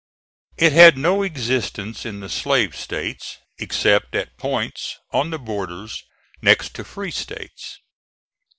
It 0.57 0.73
had 0.73 0.97
no 0.97 1.21
existence 1.21 2.07
in 2.07 2.21
the 2.21 2.27
Slave 2.27 2.75
States 2.75 3.37
except 3.59 4.15
at 4.15 4.35
points 4.35 4.97
on 5.13 5.29
the 5.29 5.37
borders 5.37 6.01
next 6.41 6.73
to 6.77 6.83
Free 6.83 7.11
States. 7.11 7.77